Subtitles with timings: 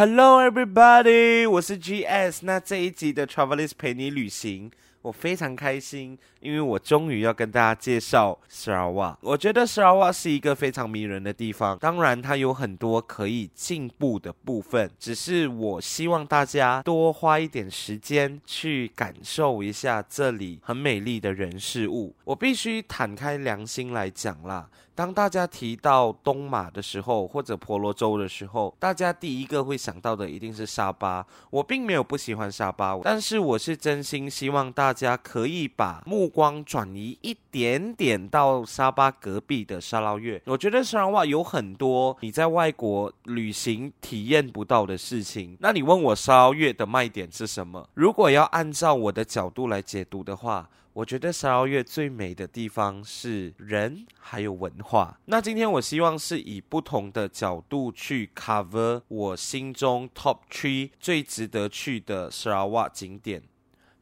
[0.00, 1.48] Hello, everybody！
[1.48, 2.40] 我是 GS。
[2.42, 4.70] 那这一集的 Travelist 陪你旅行，
[5.01, 9.17] 我非常开心，因为我终于要跟大家介绍砂拉越。
[9.21, 14.89] 我觉得砂拉越是一个非常迷人的地方，当然它有很多可以进步的部分。
[14.99, 22.13] 只是我希望大家多花一点时间去感受一下这里很美丽的人事物。
[22.23, 24.69] 我必须坦开良心来讲啦。
[24.93, 31.25] 当大家提到东马的时候，或者婆罗洲的时候，大家第一个会想到的一定是沙巴。
[31.49, 40.41] 我并没有不喜欢沙巴，但是我是真心希望大大家可以把目光转移一点点到沙巴隔壁的沙拉越。
[40.45, 45.55] 我觉得沙拉越有很多你在外国旅行体验不到的事情。
[45.61, 47.87] 那你问我沙拉越的卖点是什么？
[47.93, 55.17] 如果要按照我的角度来解读的话，我觉得沙拉越最美的地方是人，还有文化。
[55.23, 63.41] 那今天我希望是以不同的角度去 cover 我心中 top three 最值得去的沙拉越景点。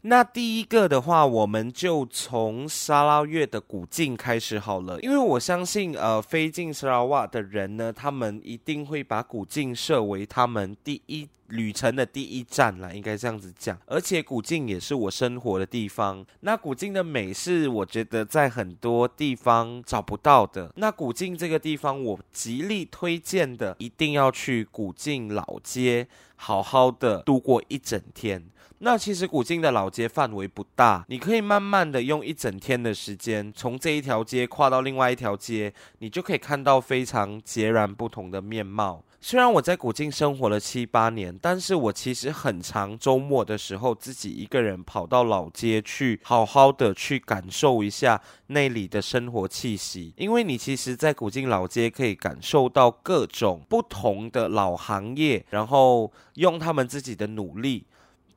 [0.02, 13.78] 那第一个的话，我们就从沙拉越的古镜开始好了，因为我相信，呃，飞进沙拉瓦的人呢，他们一定会把古镜设为他们第一旅程的第一站啦，应该这样子讲。
[13.86, 16.26] 而且古晋也是我生活的地方。
[16.42, 20.72] 那古晋的美是我觉得在很多地方找不到的。
[20.76, 28.46] 那古晋这个地方，我极力推荐的，一定要去古晋老街，好好的度过一整天。
[28.82, 39.04] 那其实古晋的老街范围不大，你可以慢慢的用一整天的时间，从这一条街跨到另外一条街，你就可以看到非常截然不同的面貌。
[39.22, 50.14] 虽然我在古晋生活了七八年，但是我其实很常周末的时候自己一个人跑到老街去，好好的去感受一下那里的生活气息。
[50.16, 57.86] 因为你其实，在古晋老街可以感受到各种不同的老行业，然后用他们自己的努力。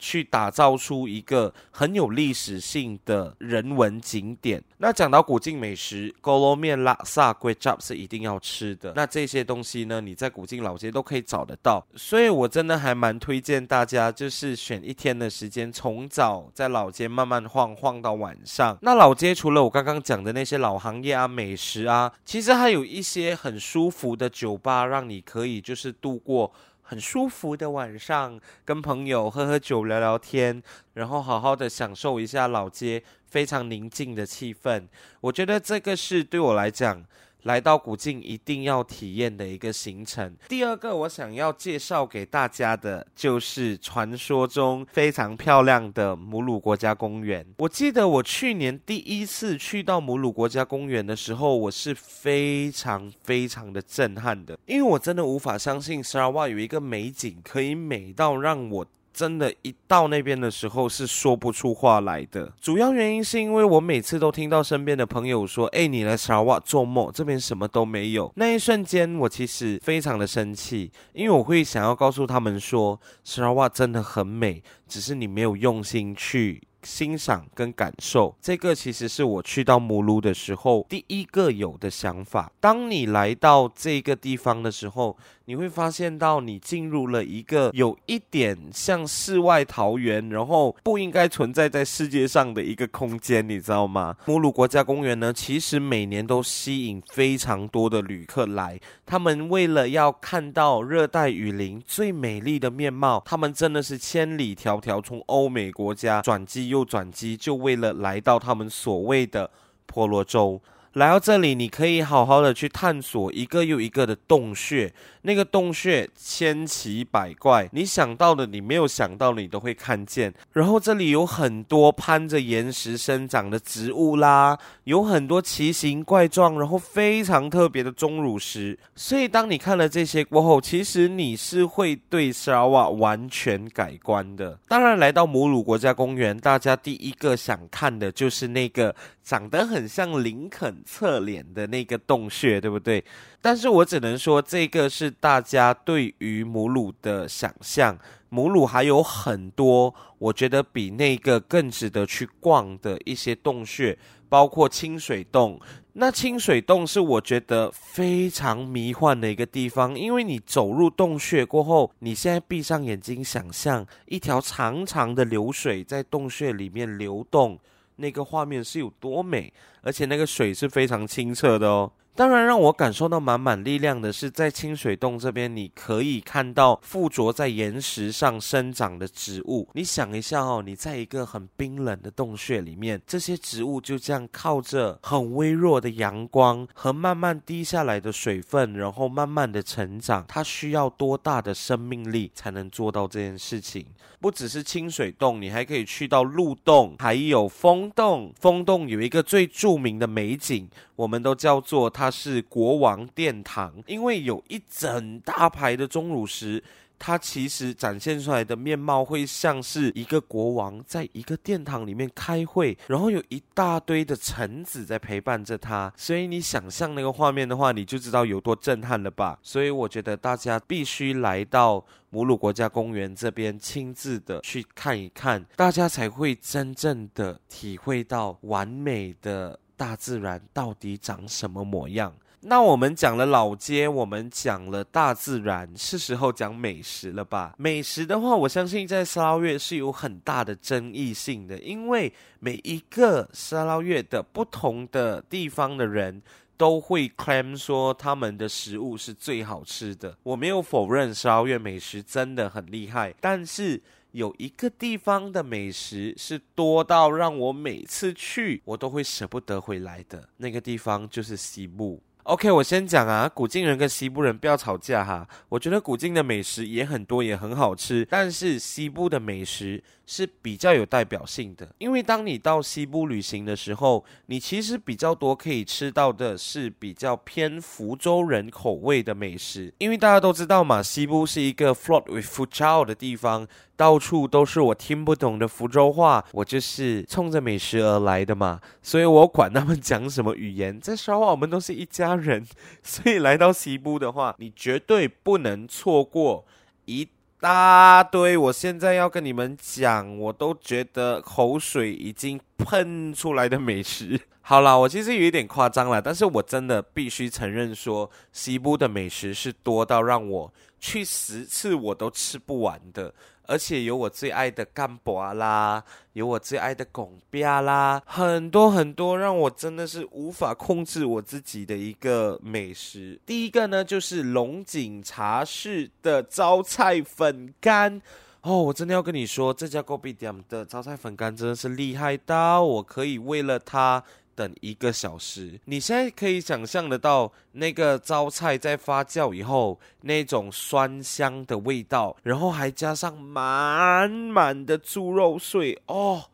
[0.03, 4.61] 去打造出一个很有历史性的人文景点。
[4.79, 8.93] 那讲到古晋美食，锅炉面、拉萨、贵잡是一定要吃的。
[8.97, 11.87] 那这些东西呢，你在古晋老街都可以找得到。
[11.95, 18.77] 所以我真的还蛮推荐大家，就是选一天的时间，从早在老街慢慢晃晃到晚上。
[18.83, 26.53] 那老街除了我刚刚讲的那些老行业啊、美食啊，其实还有一些很舒服的酒吧，让你可以就是度过。
[26.93, 34.87] 很舒服的晚上，跟朋友喝喝酒、聊聊天，然后好好的享受一下老街非常宁静的气氛。
[35.23, 37.03] 我觉得这个是对我来讲，
[37.43, 40.35] 来到古晋一定要体验的一个行程。
[40.49, 47.47] 第二个我想要介绍给大家的，就是传说中非常漂亮的母鲁国家公园。
[47.59, 58.87] 我记得我去年第一次去到母鲁国家公园的时候，我是非常非常的震撼的，因为我真的无法相信砂拉越有一个美景可以美到让我。
[59.13, 62.53] 真的，一到那边的时候是说不出话来的。
[62.61, 76.63] 主要原因是因为我每次都听到身边的朋友说：“哎，你来沙瓦做梦，这边什么都没有。”那一瞬间，我其实非常的生气，因为我会想要告诉他们说，沙瓦真的很美，只是你没有用心去。
[76.85, 82.51] 欣赏跟感受，这个其实是我去到母鲁的时候第一个有的想法。
[82.59, 94.17] 当你来到这个地方的时候，你会发现到你进入了一个有一点像世外桃源，然后不应该存在在世界上的一个空间，你知道吗？
[94.25, 106.63] 母鲁国家公园呢，其实每年都吸引非常多的旅客来，他们为了要看到热带雨林最美丽的面貌，他们真的是千里迢迢从欧美国家转机。
[106.73, 109.51] 又转机，就为了来到他们所谓的
[109.85, 110.63] 婆罗洲。
[110.95, 114.93] 来到这里，你可以好好的去探索一个又一个的洞穴。
[115.25, 120.35] 那个洞穴千奇百怪，你想到的，你没有想到的，你都会看见。
[120.53, 128.77] 然后这里有很多攀着岩石生长的植物啦，有很多奇形怪状，然后非常特别的钟乳石。
[128.97, 134.59] 所以当你看了这些过后，其实你是会对砂拉越完全改观的。
[134.67, 138.93] 当然，来到母乳国家公园，大家第一个想看的就是那个
[139.23, 140.82] 长得很像林肯。
[140.85, 143.05] 侧脸的那个洞穴，对不对？
[143.41, 147.99] 但是我只能说，这个是大家对于母乳的想象。
[148.29, 153.99] 母乳还有很多，我觉得比那个更值得去逛的一些洞穴，
[154.29, 155.61] 包括清水洞。
[155.93, 167.59] 那清水洞是我觉得非常迷幻的一个地方，因为你走入洞穴过后，你现在闭上眼睛，想象一条长长的流水在洞穴里面流动。
[167.97, 169.53] 那个画面是有多美，
[169.83, 171.93] 而且那个水是非常清澈的哦。
[172.15, 179.67] 当然，让我感受到满满力量的是，在清水洞这边，你可以看到附着在岩石上生长的植物。
[179.73, 190.23] 你想一下哦，你在一个很冰冷的洞穴里面，这些植物就这样靠着很微弱的阳光和慢慢滴下来的水分，然后慢慢的成长。
[190.29, 193.87] 它需要多大的生命力才能做到这件事情？
[194.21, 198.33] 不只是清水洞，你还可以去到鹿洞，还有风洞。
[198.39, 206.61] 风洞有一个最著名的美景，我们都叫做它它是国王殿堂，因为有一整大排的钟乳石。
[206.99, 219.37] 它其实展现出来的面貌会像是一个国王在一个殿堂里面开会，然后有一大堆的臣子在陪伴着他，所以你想象那个画面的话，你就知道有多震撼了吧？
[219.43, 232.15] 所以我觉得大家必须来到母乳国家公园这边，亲自的去看一看，大家才会真正的体会到完美的大自然到底长什么模样。
[232.43, 237.53] 那我们讲了老街，我们讲了大自然，是时候讲美食了吧？
[237.59, 246.23] 美食的话，我相信在沙捞越是有很大的争议性的，因为每一个沙捞越的不同的地方的人
[246.57, 250.17] 都会 claim 说他们的食物是最好吃的。
[250.23, 262.03] 我没有否认沙捞越美食真的很厉害，但是有一个地方的美食是多到让我每次去我都会舍不得回来的，那个地方就是西部。
[262.25, 265.27] OK，我先讲啊，古晋人跟西部人不要吵架哈。
[265.49, 271.67] 我觉得古晋的美食也很多，也很好吃，但是西部的美食是比较有代表性的。
[271.79, 279.73] 因为当你到西部旅行的时候，你其实比较多可以吃到的是比较偏福州人口味的美食。
[279.79, 283.49] 因为大家都知道嘛，西部是一个 f l o a t with Fujao 的地方。
[283.75, 292.47] 到处都是我听不懂的福州话，我就是冲着美食而来的嘛，所以我管他们讲什么语言，在沙湾我们都是一家人，
[292.85, 296.45] 所以来到西部的话，你绝对不能错过
[296.85, 297.09] 一
[297.43, 298.37] 大堆。
[298.37, 304.21] 我现在要跟你们讲，我都觉得口水已经喷出来的美食。
[304.43, 313.13] 好啦，我其实有一点夸张了，但是我真的必须承认说，西部的美食是多到让我去十次我都吃不完的。
[313.47, 323.21] 而且有我最爱的干博啦，有我最爱的拱边啦，很多很多让我真的是无法控制我自己的一个美食。
[323.27, 328.01] 第一个呢，就是龙井茶室的招菜粉干
[328.43, 334.03] 哦，我真的要跟你说，这家 Kopitiam 的招菜粉干真的是厉害到我可以为了它。
[334.35, 346.25] 等一个小时，你现在可以想象得到那个糟菜在发酵以后那种酸香的味道，然后还加上满满的猪肉碎哦。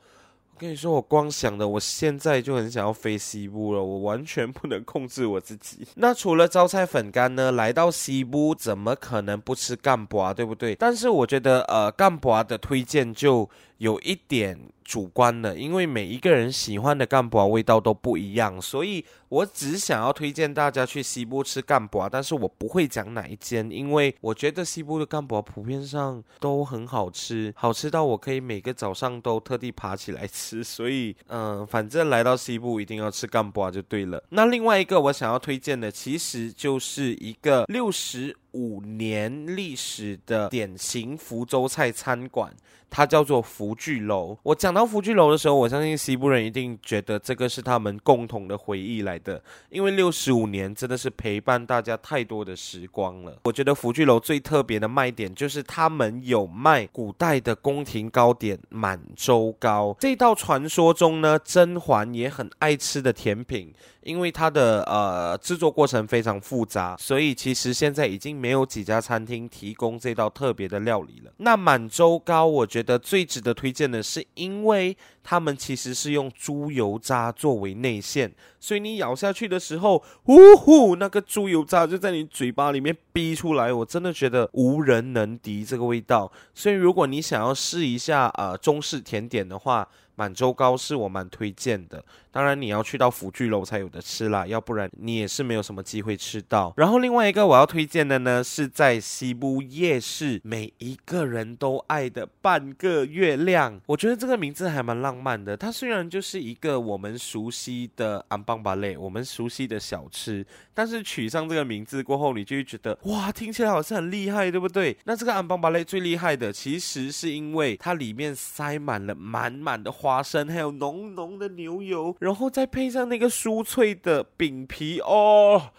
[0.54, 5.86] 我跟你说，我光想的，我现在就很想要飞西部了，我完全不能控制我自己。
[5.94, 7.52] 那除了招菜粉干呢？
[7.52, 10.74] 来到西部怎么可能不吃干筊，对不对？
[10.74, 14.58] 但是我觉得，呃，干筊的推荐就有一点。
[14.88, 34.24] 主观的，因为每一个人喜欢的干筊味道都不一样，所以我只想要推荐大家去西部吃干筊，但是我不会讲哪一间，因为我觉得西部的干筊普遍上都很好吃，好吃到我可以每个早上都特地爬起来吃，所以嗯、反正来到西部一定要吃干筊就对了。
[34.30, 42.52] 那另外一个我想要推荐的，其实就是一个六十五年历史的典型福州菜餐馆，
[42.88, 44.36] 它叫做福聚楼。
[44.42, 53.38] 我讲到福聚楼的时候，我相信西部人一定觉得这个是他们共同的回忆来的，因为六十五年真的是陪伴大家太多的时光了。
[53.44, 63.74] 我觉得福聚楼最特别的卖点就是他们有卖古代的宫廷糕点满洲糕，这道传说中呢，甄嬛也很爱吃的甜品。
[64.04, 71.32] 因为它的呃制作过程非常复杂，所以其实现在已经没有几家餐厅提供这道特别的料理了。
[71.38, 86.30] 那满洲糕，我觉得最值得推荐的是，因为他们其实是用猪油渣作为内馅，所以你咬下去的时候，呜呼，那个猪油渣就在你嘴巴里面逼出来，我真的觉得无人能敌这个味道。
[86.54, 96.74] 所以如果你想要试一下呃中式甜点的话，满洲糕是我蛮推荐的，当然你要去到福聚楼才有得吃啦，要不然你也是没有什么机会吃到。
[96.76, 103.80] 然后另外一个我要推荐的呢，是在西部夜市每一个人都爱的半个月亮。
[103.86, 110.44] 我觉得这个名字还蛮浪漫的，它虽然就是一个我们熟悉的安邦巴类，我们熟悉的小吃，
[110.74, 114.96] 但是取上这个名字过后，你就会觉得哇，听起来好像很厉害，对不对？
[115.04, 120.07] 那这个安邦巴类最厉害的，其实是因为它里面塞满了满满的花。
[120.08, 125.70] 花生，还有浓浓的牛油，然后再配上那个酥脆的饼皮哦。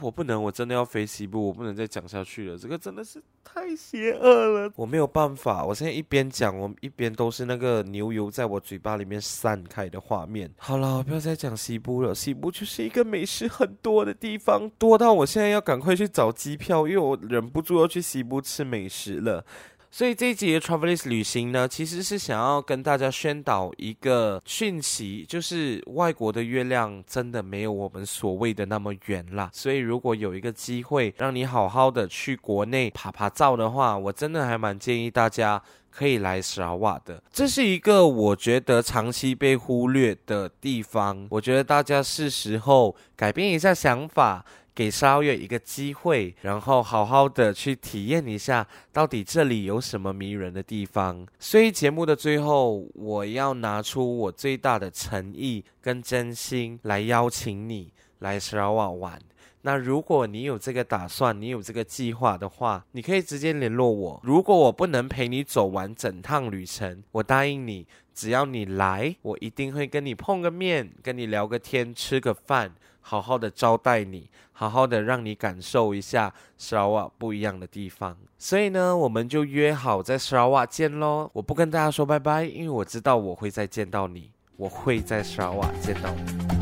[0.00, 2.56] 我不能，我真的要飞西部，我不能再讲下去了。
[2.56, 5.64] 这个真的是太邪恶了，我没有办法。
[5.64, 10.48] 我现在一边讲，我一边都是那个牛油在我嘴巴里面散开的画面。
[10.58, 12.14] 好了，不要再讲西部了。
[12.14, 19.44] 西部就是一个美食很多的地方，多到我现在要赶快去找机票，因为我忍不住要去西部吃美食了。
[19.90, 29.50] 所以这一集的 Travelist 旅行呢，其实是想要跟大家宣导一个讯息，就是外国的月亮真的没有我们所谓的那么圆啦。
[29.52, 37.22] 所以如果有一个机会让你好好的去国内爬爬照的话，我真的还蛮建议大家可以来沙瓦的。
[37.32, 44.44] 这是一个我觉得长期被忽略的地方，我觉得大家是时候改变一下想法。
[44.78, 51.26] 给沙月一个机会，然后好好的去体验一下，到底这里有什么迷人的地方。
[51.40, 59.20] 所以节目的最后，我要拿出我最大的诚意跟真心来邀请你来沙瓦玩。
[59.62, 64.20] 那如果你有这个打算，你有这个计划的话，你可以直接联络我。
[64.22, 67.84] 如果我不能陪你走完整趟旅程，我答应你，
[68.18, 72.72] 只要你来，我一定会跟你碰个面，跟你聊个天，吃个饭。
[73.00, 78.16] 好好的招待你，好好的让你感受一下沙拉越不一样的地方。
[78.36, 81.30] 所以呢，我们就约好在沙拉越见喽。
[81.32, 86.57] 我不跟大家说拜拜，因为我知道我会再见到你，我会在沙拉越见到你。